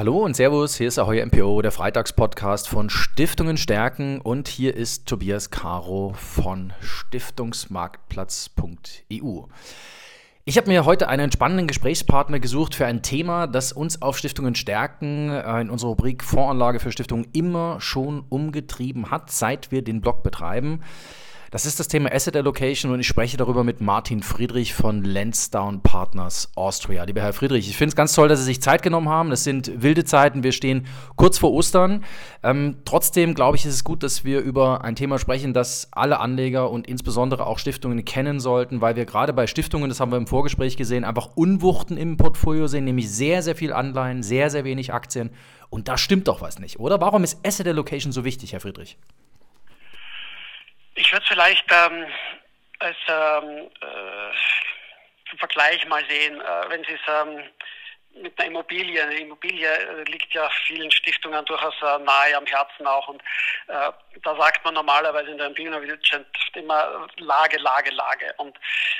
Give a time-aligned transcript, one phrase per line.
[0.00, 5.04] Hallo und Servus, hier ist Ahoy MPO, der Freitagspodcast von Stiftungen stärken und hier ist
[5.04, 9.42] Tobias Caro von Stiftungsmarktplatz.eu.
[10.46, 14.54] Ich habe mir heute einen spannenden Gesprächspartner gesucht für ein Thema, das uns auf Stiftungen
[14.54, 20.00] stärken äh, in unserer Rubrik Voranlage für Stiftungen immer schon umgetrieben hat, seit wir den
[20.00, 20.80] Blog betreiben.
[21.52, 25.80] Das ist das Thema Asset Allocation und ich spreche darüber mit Martin Friedrich von Lansdowne
[25.82, 27.02] Partners Austria.
[27.02, 29.32] Lieber Herr Friedrich, ich finde es ganz toll, dass Sie sich Zeit genommen haben.
[29.32, 32.04] Es sind wilde Zeiten, wir stehen kurz vor Ostern.
[32.44, 36.20] Ähm, trotzdem glaube ich, ist es gut, dass wir über ein Thema sprechen, das alle
[36.20, 40.18] Anleger und insbesondere auch Stiftungen kennen sollten, weil wir gerade bei Stiftungen, das haben wir
[40.18, 44.62] im Vorgespräch gesehen, einfach Unwuchten im Portfolio sehen, nämlich sehr, sehr viel Anleihen, sehr, sehr
[44.62, 45.30] wenig Aktien.
[45.68, 47.00] Und da stimmt doch was nicht, oder?
[47.00, 48.98] Warum ist Asset Allocation so wichtig, Herr Friedrich?
[51.00, 52.06] Ich würde vielleicht ähm,
[52.78, 57.42] als ähm, äh, Vergleich mal sehen, äh, wenn Sie es ähm,
[58.22, 59.02] mit einer Immobilie.
[59.02, 63.08] Eine Immobilie äh, liegt ja vielen Stiftungen durchaus äh, nahe am Herzen auch.
[63.08, 63.22] Und
[63.68, 63.90] äh,
[64.22, 68.34] da sagt man normalerweise in der Immobilienwirtschaft immer Lage, Lage, Lage.
[68.38, 68.58] Und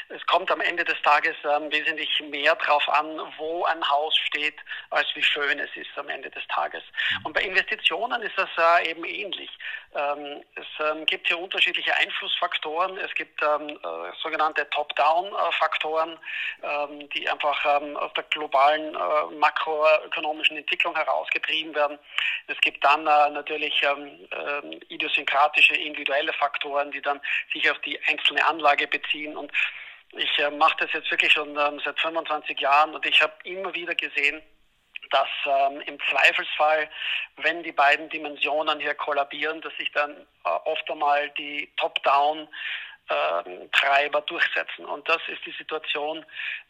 [0.09, 4.57] es kommt am Ende des Tages ähm, wesentlich mehr darauf an, wo ein Haus steht,
[4.91, 6.83] als wie schön es ist am Ende des Tages.
[7.19, 7.27] Mhm.
[7.27, 9.51] Und bei Investitionen ist das äh, eben ähnlich.
[9.95, 12.97] Ähm, es ähm, gibt hier unterschiedliche Einflussfaktoren.
[12.99, 16.19] Es gibt ähm, äh, sogenannte Top-Down-Faktoren,
[16.63, 21.99] ähm, die einfach ähm, aus der globalen äh, makroökonomischen Entwicklung herausgetrieben werden.
[22.47, 27.21] Es gibt dann äh, natürlich ähm, äh, idiosynkratische, individuelle Faktoren, die dann
[27.53, 29.37] sich auf die einzelne Anlage beziehen.
[29.37, 29.51] Und
[30.13, 33.73] ich äh, mache das jetzt wirklich schon ähm, seit 25 Jahren und ich habe immer
[33.75, 34.43] wieder gesehen,
[35.11, 36.89] dass ähm, im Zweifelsfall,
[37.37, 40.13] wenn die beiden Dimensionen hier kollabieren, dass sich dann
[40.45, 42.49] äh, oft einmal die Top-Down
[43.11, 44.85] ähm, Treiber durchsetzen.
[44.85, 46.25] Und das ist die Situation,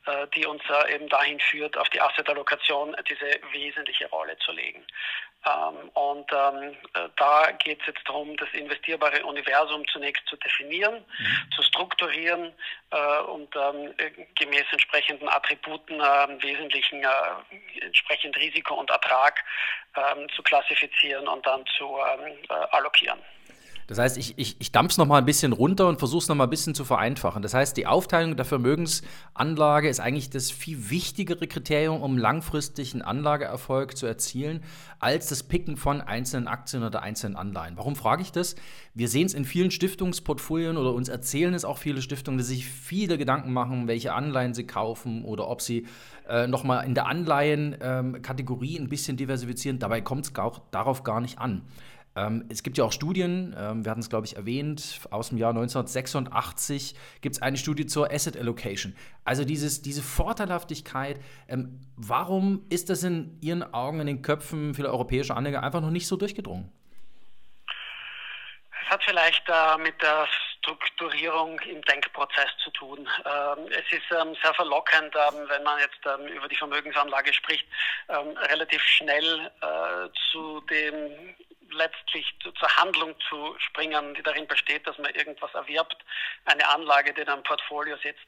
[0.06, 4.86] äh, die uns äh, eben dahin führt, auf die Assetallokation diese wesentliche Rolle zu legen.
[6.00, 11.04] Ähm, und ähm, äh, da geht es jetzt darum, das investierbare Universum zunächst zu definieren,
[11.18, 11.52] mhm.
[11.54, 12.52] zu strukturieren
[13.32, 13.54] und
[14.36, 16.00] gemäß entsprechenden Attributen
[16.42, 17.06] wesentlichen
[17.80, 19.44] entsprechend Risiko und Ertrag
[20.34, 21.96] zu klassifizieren und dann zu
[22.72, 23.20] allokieren.
[23.90, 26.46] Das heißt, ich, ich, ich dampfe es nochmal ein bisschen runter und versuche es nochmal
[26.46, 27.42] ein bisschen zu vereinfachen.
[27.42, 33.96] Das heißt, die Aufteilung der Vermögensanlage ist eigentlich das viel wichtigere Kriterium, um langfristigen Anlageerfolg
[33.96, 34.62] zu erzielen,
[35.00, 37.76] als das Picken von einzelnen Aktien oder einzelnen Anleihen.
[37.76, 38.54] Warum frage ich das?
[38.94, 42.66] Wir sehen es in vielen Stiftungsportfolien oder uns erzählen es auch viele Stiftungen, dass sich
[42.66, 45.88] viele Gedanken machen, welche Anleihen sie kaufen oder ob sie
[46.28, 49.80] äh, nochmal in der Anleihenkategorie ähm, ein bisschen diversifizieren.
[49.80, 50.32] Dabei kommt es
[50.70, 51.62] darauf gar nicht an.
[52.20, 55.38] Ähm, es gibt ja auch Studien, ähm, wir hatten es, glaube ich, erwähnt, aus dem
[55.38, 58.94] Jahr 1986 gibt es eine Studie zur Asset Allocation.
[59.24, 64.90] Also dieses, diese Vorteilhaftigkeit, ähm, warum ist das in Ihren Augen, in den Köpfen vieler
[64.90, 66.70] europäischer Anleger einfach noch nicht so durchgedrungen?
[68.84, 70.26] Es hat vielleicht äh, mit der
[70.58, 73.08] Strukturierung im Denkprozess zu tun.
[73.24, 77.66] Ähm, es ist ähm, sehr verlockend, ähm, wenn man jetzt ähm, über die Vermögensanlage spricht,
[78.08, 81.34] ähm, relativ schnell äh, zu dem
[81.72, 85.96] letztlich zur Handlung zu springen, die darin besteht, dass man irgendwas erwirbt,
[86.44, 88.26] eine Anlage, die in einem Portfolio sitzt.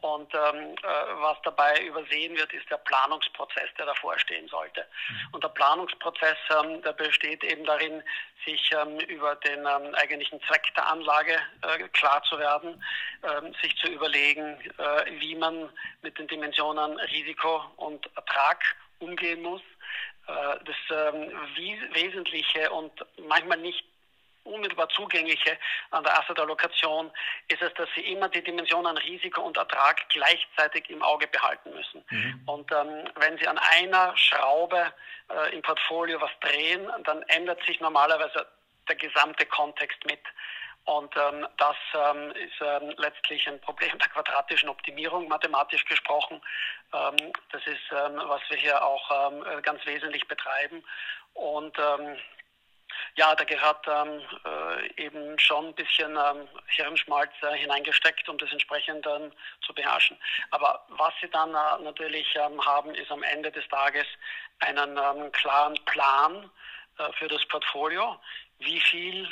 [0.00, 0.86] Und ähm, äh,
[1.20, 4.86] was dabei übersehen wird, ist der Planungsprozess, der davor stehen sollte.
[5.08, 5.28] Mhm.
[5.32, 8.02] Und der Planungsprozess, ähm, der besteht eben darin,
[8.44, 12.82] sich ähm, über den ähm, eigentlichen Zweck der Anlage äh, klar zu werden,
[13.24, 15.68] ähm, sich zu überlegen, äh, wie man
[16.02, 18.62] mit den Dimensionen Risiko und Ertrag
[19.00, 19.62] umgehen muss
[20.28, 21.32] das ähm,
[21.92, 22.92] Wesentliche und
[23.26, 23.84] manchmal nicht
[24.48, 25.58] unmittelbar zugängliche
[25.90, 27.10] an der Assetallokation
[27.48, 32.04] ist es, dass Sie immer die Dimensionen Risiko und Ertrag gleichzeitig im Auge behalten müssen.
[32.10, 32.42] Mhm.
[32.46, 34.92] Und ähm, wenn Sie an einer Schraube
[35.30, 38.46] äh, im Portfolio was drehen, dann ändert sich normalerweise
[38.88, 40.20] der gesamte Kontext mit.
[40.88, 46.40] Und ähm, das ähm, ist ähm, letztlich ein Problem der quadratischen Optimierung, mathematisch gesprochen.
[46.94, 50.82] Ähm, das ist, ähm, was wir hier auch ähm, ganz wesentlich betreiben.
[51.34, 51.76] Und
[53.14, 56.18] ja, da gehört äh, eben schon ein bisschen
[56.68, 59.06] Hirnschmalz äh, hineingesteckt, um das entsprechend
[59.60, 60.16] zu beherrschen.
[60.50, 64.06] Aber was Sie dann äh, natürlich haben, ist am Ende des Tages
[64.60, 66.50] einen klaren Plan
[66.98, 68.18] äh, für das Portfolio.
[68.58, 69.28] Wie viel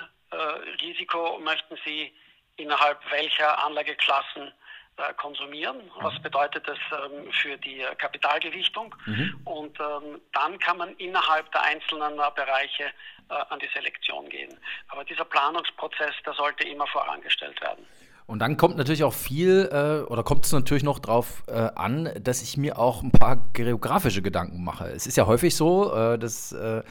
[0.83, 2.13] Risiko möchten Sie
[2.57, 4.53] innerhalb welcher Anlageklassen
[4.97, 5.77] äh, konsumieren.
[6.01, 6.23] Was mhm.
[6.23, 8.95] bedeutet das ähm, für die Kapitalgewichtung?
[9.05, 9.41] Mhm.
[9.45, 12.85] Und ähm, dann kann man innerhalb der einzelnen äh, Bereiche
[13.29, 14.57] äh, an die Selektion gehen.
[14.89, 17.85] Aber dieser Planungsprozess, der sollte immer vorangestellt werden.
[18.27, 22.11] Und dann kommt natürlich auch viel, äh, oder kommt es natürlich noch darauf äh, an,
[22.19, 24.87] dass ich mir auch ein paar geografische Gedanken mache.
[24.87, 26.83] Es ist ja häufig so, äh, dass äh, äh,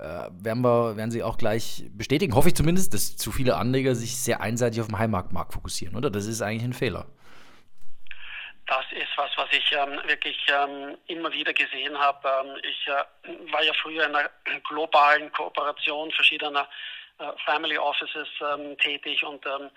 [0.00, 4.16] werden, wir, werden Sie auch gleich bestätigen, hoffe ich zumindest, dass zu viele Anleger sich
[4.16, 6.10] sehr einseitig auf den Heimatmarkt fokussieren, oder?
[6.10, 7.06] Das ist eigentlich ein Fehler.
[8.66, 12.28] Das ist was, was ich ähm, wirklich ähm, immer wieder gesehen habe.
[12.28, 14.30] Ähm, ich äh, war ja früher in einer
[14.68, 16.68] globalen Kooperation verschiedener
[17.18, 19.70] äh, Family Offices ähm, tätig und ähm,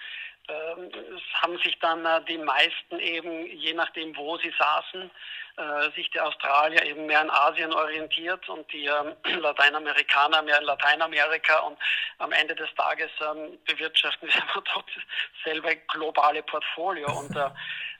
[1.16, 5.12] es haben sich dann äh, die meisten eben, je nachdem wo sie saßen,
[5.58, 10.66] äh, sich die Australier eben mehr in Asien orientiert und die ähm, Lateinamerikaner mehr in
[10.66, 11.78] Lateinamerika und
[12.20, 14.84] am Ende des Tages ähm, bewirtschaften sie aber doch
[15.44, 17.50] dasselbe globale Portfolio und äh,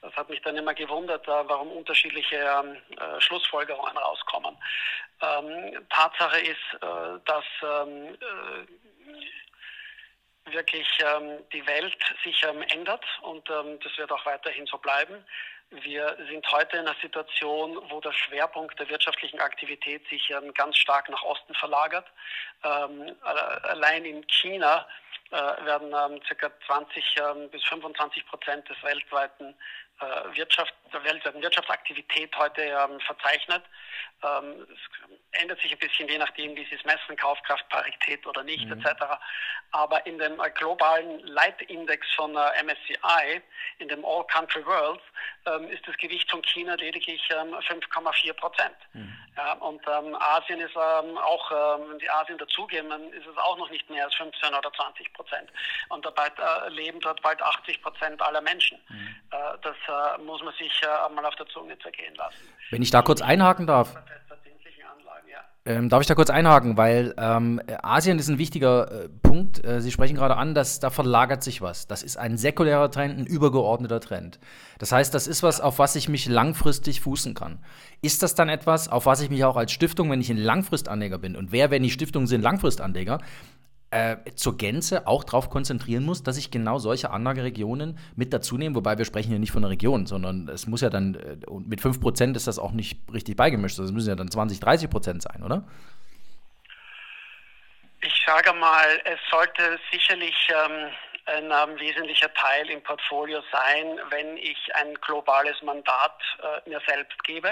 [0.02, 2.76] das hat mich dann immer gewundert, warum unterschiedliche ähm,
[3.20, 4.58] Schlussfolgerungen rauskommen.
[5.22, 7.20] Ähm, Tatsache ist, äh,
[10.52, 10.88] dass ähm, wirklich
[11.54, 15.26] die Welt sich ändert und das wird auch weiterhin so bleiben.
[15.72, 20.76] Wir sind heute in einer Situation, wo der Schwerpunkt der wirtschaftlichen Aktivität sich ähm, ganz
[20.76, 22.06] stark nach Osten verlagert.
[22.64, 23.16] Ähm,
[23.64, 24.86] allein in China
[25.32, 26.52] äh, werden ähm, ca.
[26.68, 27.16] 20
[27.52, 29.56] bis 25 Prozent des weltweiten
[30.34, 33.64] Wirtschaft, der weltweiten Wirtschaftsaktivität heute verzeichnet.
[34.22, 38.66] es ändert sich ein bisschen je nachdem, wie Sie es messen, Kaufkraft, Parität oder nicht
[38.66, 38.74] mhm.
[38.74, 39.04] etc.
[39.72, 43.42] Aber in dem äh, globalen Leitindex von MSCI,
[43.80, 45.02] in dem All Country World,
[45.46, 48.76] ähm, ist das Gewicht von China lediglich ähm, 5,4 Prozent.
[48.94, 49.18] Mhm.
[49.38, 53.58] Ja, und ähm, Asien ist ähm, auch, ähm, wenn die Asien dazugeben, ist es auch
[53.58, 55.50] noch nicht mehr als 15 oder 20 Prozent.
[55.88, 58.78] Und dabei äh, leben dort bald 80 Prozent aller Menschen.
[58.90, 59.16] Mhm.
[59.32, 62.38] Äh, das äh, muss man sich äh, mal auf der Zunge zergehen lassen.
[62.70, 63.96] Wenn ich da kurz einhaken darf.
[65.64, 69.64] Ähm, darf ich da kurz einhaken, weil ähm, Asien ist ein wichtiger äh, Punkt.
[69.64, 71.86] Äh, Sie sprechen gerade an, dass da verlagert sich was.
[71.86, 74.40] Das ist ein säkulärer Trend, ein übergeordneter Trend.
[74.80, 77.64] Das heißt, das ist was, auf was ich mich langfristig fußen kann.
[78.02, 81.20] Ist das dann etwas, auf was ich mich auch als Stiftung, wenn ich ein Langfristanleger
[81.20, 83.20] bin, und wer, wenn die Stiftungen sind, Langfristanleger,
[83.92, 88.76] äh, zur Gänze auch darauf konzentrieren muss, dass ich genau solche Anlageregionen mit dazu nehme,
[88.76, 91.82] wobei wir sprechen ja nicht von einer Region, sondern es muss ja dann, äh, mit
[91.82, 95.68] 5% ist das auch nicht richtig beigemischt, das müssen ja dann 20, 30% sein, oder?
[98.02, 100.90] Ich sage mal, es sollte sicherlich ähm,
[101.26, 107.22] ein ähm, wesentlicher Teil im Portfolio sein, wenn ich ein globales Mandat äh, mir selbst
[107.26, 107.50] gebe.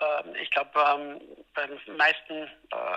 [0.00, 1.20] Ähm, ich glaube, ähm,
[1.54, 2.48] bei den meisten äh,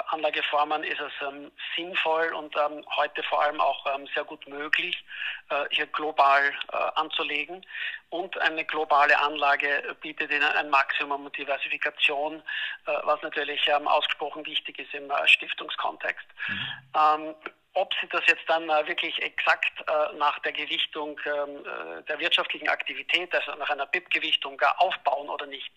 [0.07, 2.55] Anlageformen ist es ähm, sinnvoll und
[2.97, 5.03] heute vor allem auch sehr gut möglich,
[5.49, 7.65] äh, hier global äh, anzulegen.
[8.09, 12.41] Und eine globale Anlage bietet Ihnen ein Maximum Diversifikation,
[12.85, 16.25] was natürlich ausgesprochen wichtig ist im Stiftungskontext.
[16.47, 17.35] Mhm
[17.73, 22.19] ob sie das jetzt dann äh, wirklich exakt äh, nach der Gewichtung ähm, äh, der
[22.19, 25.71] wirtschaftlichen Aktivität, also nach einer BIP-Gewichtung gar aufbauen oder nicht,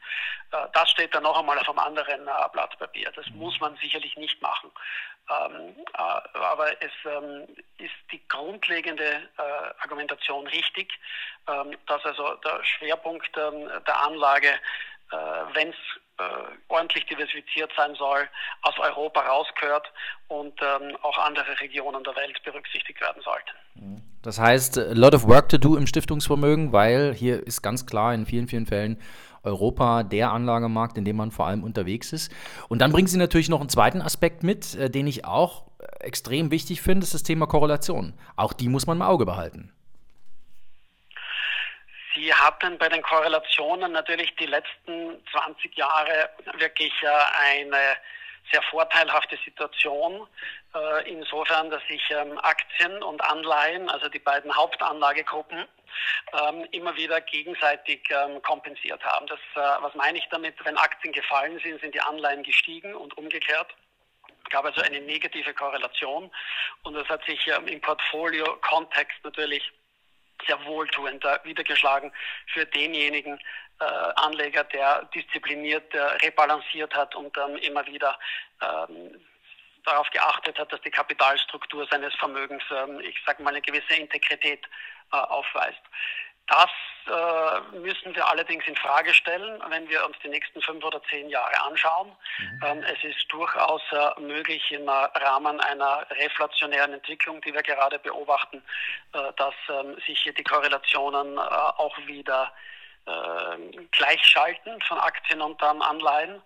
[0.51, 3.11] das steht dann noch einmal auf einem anderen Blatt Papier.
[3.15, 3.39] Das mhm.
[3.39, 4.71] muss man sicherlich nicht machen.
[5.31, 7.47] Ähm, äh, aber es ähm,
[7.79, 9.29] ist die grundlegende
[9.81, 10.93] Argumentation richtig,
[11.87, 14.61] dass also der Schwerpunkt der Anlage,
[15.53, 15.77] wenn es
[16.69, 18.29] ordentlich diversifiziert sein soll,
[18.63, 19.93] aus Europa rausgehört
[20.29, 24.03] und ähm, auch andere Regionen der Welt berücksichtigt werden sollten.
[24.23, 28.15] Das heißt, a lot of work to do im Stiftungsvermögen, weil hier ist ganz klar
[28.15, 29.01] in vielen, vielen Fällen
[29.43, 32.33] Europa der Anlagemarkt, in dem man vor allem unterwegs ist.
[32.69, 35.65] Und dann bringen Sie natürlich noch einen zweiten Aspekt mit, äh, den ich auch
[36.01, 38.15] extrem wichtig finde, ist das Thema Korrelation.
[38.37, 39.73] Auch die muss man im Auge behalten.
[42.23, 47.97] Sie hatten bei den Korrelationen natürlich die letzten 20 Jahre wirklich äh, eine
[48.53, 50.29] sehr vorteilhafte Situation,
[50.73, 55.67] äh, insofern, dass sich ähm, Aktien und Anleihen, also die beiden Hauptanlagegruppen,
[56.33, 59.27] ähm, immer wieder gegenseitig ähm, kompensiert haben.
[59.27, 60.55] Das, äh, was meine ich damit?
[60.65, 63.75] Wenn Aktien gefallen sind, sind die Anleihen gestiegen und umgekehrt
[64.51, 66.31] gab also eine negative Korrelation
[66.83, 69.73] und das hat sich im Portfolio-Kontext natürlich
[70.47, 72.13] sehr wohltuend wiedergeschlagen
[72.53, 73.39] für denjenigen
[73.81, 73.85] äh,
[74.17, 78.19] Anleger, der diszipliniert, der rebalanciert hat und dann immer wieder
[78.61, 79.21] ähm,
[79.85, 84.65] darauf geachtet hat, dass die Kapitalstruktur seines Vermögens, ähm, ich sage mal, eine gewisse Integrität
[85.13, 85.83] äh, aufweist.
[86.47, 86.71] Das
[87.07, 91.29] äh, müssen wir allerdings in Frage stellen, wenn wir uns die nächsten fünf oder zehn
[91.29, 92.13] Jahre anschauen.
[92.39, 92.61] Mhm.
[92.65, 98.63] Ähm, es ist durchaus äh, möglich im Rahmen einer reflationären Entwicklung, die wir gerade beobachten,
[99.13, 102.53] äh, dass ähm, sich hier die Korrelationen äh, auch wieder
[103.07, 106.41] äh, Gleichschalten von Aktien und ähm, Anleihen.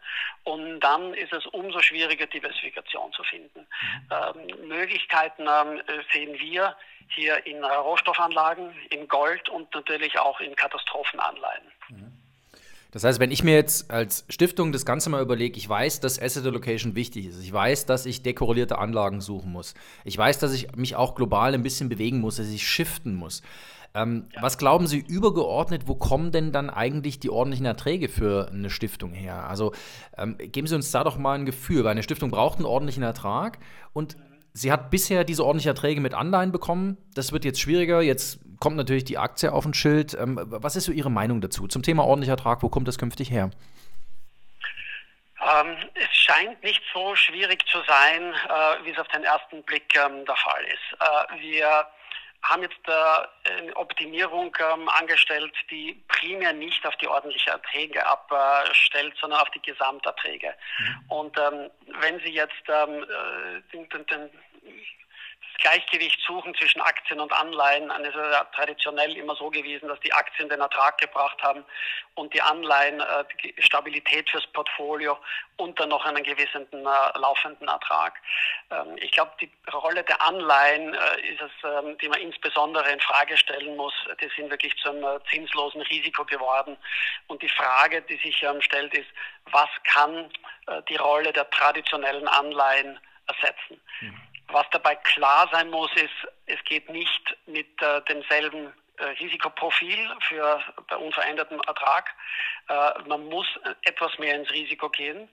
[0.44, 3.60] Und dann ist es umso schwieriger, Diversifikation zu finden.
[3.60, 4.48] Mhm.
[4.60, 5.82] Ähm, Möglichkeiten ähm,
[6.12, 6.76] sehen wir
[7.08, 11.72] hier in Rohstoffanlagen, in Gold und natürlich auch in Katastrophenanleihen.
[11.88, 12.12] Mhm.
[12.96, 16.18] Das heißt, wenn ich mir jetzt als Stiftung das Ganze mal überlege, ich weiß, dass
[16.18, 17.42] Asset Allocation wichtig ist.
[17.42, 19.74] Ich weiß, dass ich dekorrelierte Anlagen suchen muss.
[20.04, 23.42] Ich weiß, dass ich mich auch global ein bisschen bewegen muss, dass ich shiften muss.
[23.96, 24.42] Ähm, ja.
[24.42, 29.12] Was glauben Sie übergeordnet, wo kommen denn dann eigentlich die ordentlichen Erträge für eine Stiftung
[29.12, 29.48] her?
[29.48, 29.72] Also
[30.18, 33.02] ähm, geben Sie uns da doch mal ein Gefühl, weil eine Stiftung braucht einen ordentlichen
[33.02, 33.58] Ertrag
[33.94, 34.16] und
[34.52, 36.98] sie hat bisher diese ordentlichen Erträge mit Anleihen bekommen.
[37.14, 38.02] Das wird jetzt schwieriger.
[38.02, 40.14] Jetzt kommt natürlich die Aktie auf ein Schild.
[40.14, 42.62] Ähm, was ist so Ihre Meinung dazu zum Thema ordentlicher Ertrag?
[42.62, 43.50] Wo kommt das künftig her?
[45.40, 49.94] Ähm, es scheint nicht so schwierig zu sein, äh, wie es auf den ersten Blick
[49.96, 51.00] ähm, der Fall ist.
[51.00, 51.86] Äh, wir
[52.48, 59.14] haben jetzt äh, eine Optimierung ähm, angestellt, die primär nicht auf die ordentlichen Erträge abstellt,
[59.20, 60.54] sondern auf die Gesamterträge.
[60.78, 61.04] Mhm.
[61.08, 64.30] Und ähm, wenn Sie jetzt ähm, äh, den, den,
[65.58, 67.90] Gleichgewicht suchen zwischen Aktien und Anleihen.
[67.90, 71.64] Es ist ja traditionell immer so gewesen, dass die Aktien den Ertrag gebracht haben
[72.14, 73.24] und die Anleihen äh,
[73.58, 75.18] Stabilität fürs Portfolio
[75.56, 78.20] und dann noch einen gewissen äh, laufenden Ertrag.
[78.70, 83.00] Ähm, ich glaube, die Rolle der Anleihen äh, ist es, ähm, die man insbesondere in
[83.00, 83.94] Frage stellen muss.
[84.20, 86.76] Die sind wirklich zu einem äh, zinslosen Risiko geworden.
[87.28, 89.08] Und die Frage, die sich ähm, stellt, ist,
[89.46, 90.30] was kann
[90.66, 93.80] äh, die Rolle der traditionellen Anleihen ersetzen?
[94.00, 94.20] Mhm.
[94.48, 100.62] Was dabei klar sein muss, ist, es geht nicht mit äh, demselben äh, Risikoprofil für
[100.88, 102.14] bei unverändertem Ertrag.
[102.68, 103.46] Äh, man muss
[103.82, 105.28] etwas mehr ins Risiko gehen.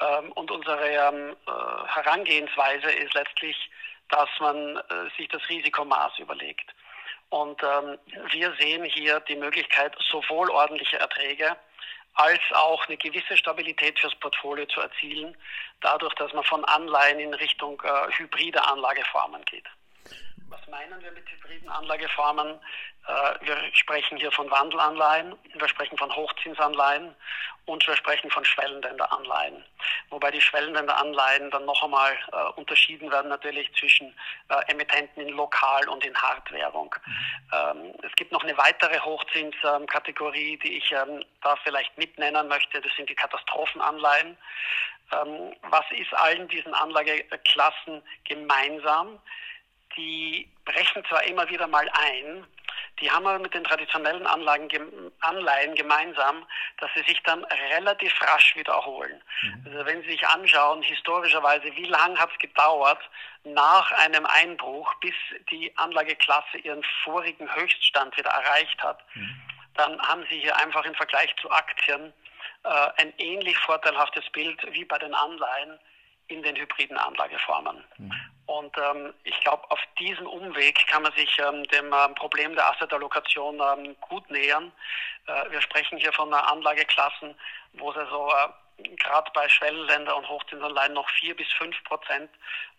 [0.00, 3.70] Ähm, und unsere ähm, äh, Herangehensweise ist letztlich,
[4.08, 4.82] dass man äh,
[5.16, 6.74] sich das Risikomaß überlegt.
[7.28, 7.98] Und ähm,
[8.30, 11.56] wir sehen hier die Möglichkeit, sowohl ordentliche Erträge
[12.16, 15.36] als auch eine gewisse Stabilität fürs Portfolio zu erzielen,
[15.80, 19.66] dadurch, dass man von Anleihen in Richtung äh, hybride Anlageformen geht.
[20.48, 22.60] Was meinen wir mit hybriden Anlageformen?
[23.06, 27.16] Äh, wir sprechen hier von Wandelanleihen, wir sprechen von Hochzinsanleihen
[27.64, 29.64] und wir sprechen von Schwellenländeranleihen.
[30.10, 34.14] Wobei die Schwellenländeranleihen dann noch einmal äh, unterschieden werden natürlich zwischen
[34.48, 36.94] äh, Emittenten in Lokal- und in Hardwährung.
[37.04, 37.12] Mhm.
[37.52, 42.80] Ähm, es gibt noch eine weitere Hochzinskategorie, die ich ähm, da vielleicht mitnennen möchte.
[42.80, 44.36] Das sind die Katastrophenanleihen.
[45.12, 49.18] Ähm, was ist allen diesen Anlageklassen gemeinsam?
[49.96, 52.46] Die brechen zwar immer wieder mal ein,
[53.00, 54.68] die haben aber mit den traditionellen Anlagen,
[55.20, 56.46] Anleihen gemeinsam,
[56.78, 59.22] dass sie sich dann relativ rasch wiederholen.
[59.42, 59.62] Mhm.
[59.66, 63.00] Also wenn Sie sich anschauen, historischerweise, wie lange hat es gedauert
[63.44, 65.14] nach einem Einbruch, bis
[65.50, 69.42] die Anlageklasse ihren vorigen Höchststand wieder erreicht hat, mhm.
[69.74, 72.14] dann haben Sie hier einfach im Vergleich zu Aktien
[72.64, 75.78] äh, ein ähnlich vorteilhaftes Bild wie bei den Anleihen
[76.28, 77.84] in den hybriden Anlageformen.
[77.98, 78.12] Mhm.
[78.46, 82.70] Und ähm, ich glaube, auf diesem Umweg kann man sich ähm, dem ähm, Problem der
[82.70, 84.70] Assetallokation ähm, gut nähern.
[85.26, 87.34] Äh, wir sprechen hier von Anlageklassen,
[87.74, 92.30] wo es also äh, gerade bei Schwellenländer und Hochzinsanleihen noch vier bis fünf Prozent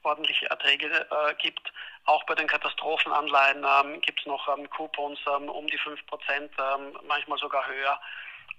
[0.03, 1.73] ordentliche Erträge äh, gibt.
[2.05, 6.51] Auch bei den Katastrophenanleihen ähm, gibt es noch ähm, Coupons um die fünf Prozent,
[7.05, 7.99] manchmal sogar höher.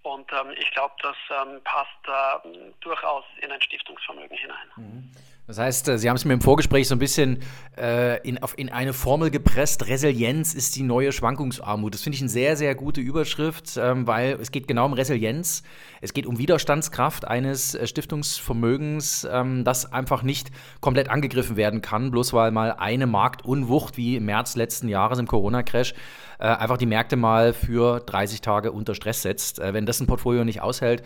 [0.03, 4.69] Und ähm, ich glaube, das ähm, passt äh, durchaus in ein Stiftungsvermögen hinein.
[4.77, 5.11] Mhm.
[5.49, 7.39] Das heißt, äh, Sie haben es mir im Vorgespräch so ein bisschen
[7.79, 9.87] äh, in, auf, in eine Formel gepresst.
[9.89, 11.95] Resilienz ist die neue Schwankungsarmut.
[11.95, 15.63] Das finde ich eine sehr, sehr gute Überschrift, ähm, weil es geht genau um Resilienz.
[16.03, 20.51] Es geht um Widerstandskraft eines äh, Stiftungsvermögens, ähm, das einfach nicht
[20.83, 25.27] komplett angegriffen werden kann, bloß weil mal eine Marktunwucht wie im März letzten Jahres im
[25.27, 25.95] Corona-Crash
[26.41, 29.61] äh, einfach die Märkte mal für 30 Tage unter Stress setzt.
[29.61, 31.03] Äh, wenn das ein Portfolio nicht aushält,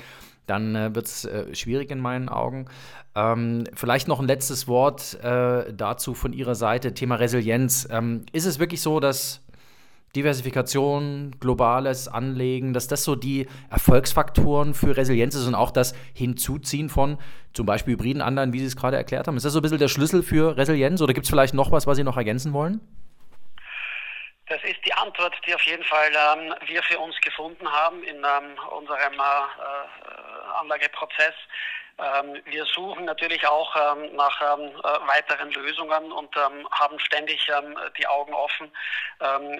[0.46, 2.66] dann äh, wird es äh, schwierig in meinen Augen.
[3.14, 7.86] Ähm, vielleicht noch ein letztes Wort äh, dazu von Ihrer Seite, Thema Resilienz.
[7.90, 9.42] Ähm, ist es wirklich so, dass
[10.14, 16.90] Diversifikation, globales Anlegen, dass das so die Erfolgsfaktoren für Resilienz ist und auch das Hinzuziehen
[16.90, 17.18] von
[17.54, 19.36] zum Beispiel hybriden Anleihen, wie Sie es gerade erklärt haben?
[19.36, 21.86] Ist das so ein bisschen der Schlüssel für Resilienz oder gibt es vielleicht noch was,
[21.86, 22.80] was Sie noch ergänzen wollen?
[24.48, 28.16] Das ist die Antwort, die auf jeden Fall ähm, wir für uns gefunden haben in
[28.16, 30.01] ähm, unserem äh,
[30.60, 31.34] Anlageprozess.
[31.98, 36.34] Ähm, wir suchen natürlich auch ähm, nach ähm, äh, weiteren Lösungen und
[36.70, 37.50] haben ständig
[37.98, 38.70] die Augen offen.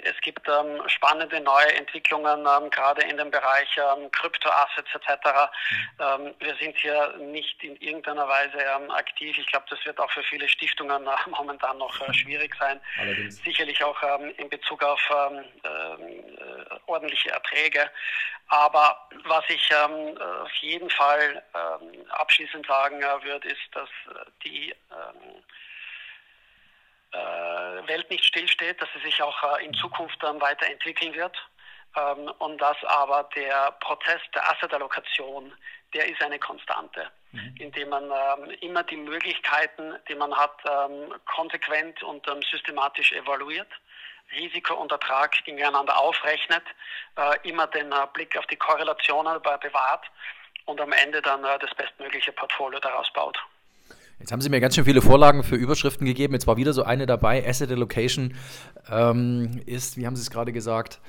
[0.02, 0.48] Es gibt
[0.86, 3.68] spannende neue Entwicklungen, gerade in dem Bereich
[4.12, 5.50] Kryptoassets etc.
[6.38, 8.58] Wir sind hier nicht in irgendeiner Weise
[8.90, 9.36] aktiv.
[9.38, 12.80] Ich glaube, das wird auch für viele Stiftungen momentan noch äh, schwierig sein.
[13.00, 13.42] Allerdings.
[13.42, 14.00] Sicherlich auch
[14.36, 17.90] in Bezug auf äh, ordentliche Erträge.
[18.52, 24.30] Aber was ich ähm, auf jeden Fall ähm, abschließend sagen äh, würde, ist, dass äh,
[24.44, 25.42] die ähm,
[27.12, 31.34] äh, Welt nicht stillsteht, dass sie sich auch äh, in Zukunft dann weiterentwickeln wird.
[31.96, 35.54] Ähm, und dass aber der Prozess der Assetallokation,
[35.94, 37.54] der ist eine Konstante, mhm.
[37.58, 43.72] indem man ähm, immer die Möglichkeiten, die man hat, ähm, konsequent und systematisch evaluiert
[44.36, 46.62] Risiko und Ertrag gegeneinander aufrechnet,
[47.16, 50.10] äh, immer den äh, Blick auf die Korrelationen bewahrt
[50.66, 53.38] und am Ende dann äh, das bestmögliche Portfolio daraus baut.
[54.18, 56.34] Jetzt haben Sie mir ganz schön viele Vorlagen für Überschriften gegeben.
[56.34, 57.44] Jetzt war wieder so eine dabei.
[57.44, 58.36] Asset Allocation
[58.88, 61.00] ähm, ist, wie haben Sie es gerade gesagt,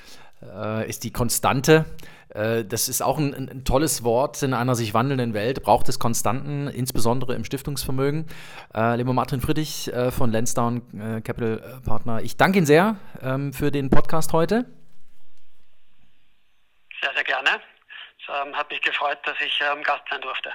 [0.56, 1.86] äh, ist die Konstante.
[2.30, 6.00] Äh, das ist auch ein, ein, tolles Wort in einer sich wandelnden Welt, braucht es
[6.00, 8.28] Konstanten, insbesondere im Stiftungsvermögen.
[8.74, 13.54] Äh, lieber Martin Friedrich äh, von Lansdowne äh, Capital Partner, ich danke Ihnen sehr ähm,
[13.54, 14.66] für den Podcast heute.
[17.02, 17.50] Sehr, sehr gerne.
[18.20, 20.50] Es ähm, hat mich gefreut, dass ich ähm, Gast sein durfte.